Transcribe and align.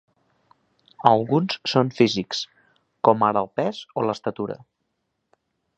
Alguns 1.09 1.59
són 1.73 1.91
físics, 1.99 2.41
com 3.09 3.27
ara 3.31 3.47
el 3.47 3.53
pes 3.61 3.85
o 4.03 4.09
l'estatura. 4.11 4.59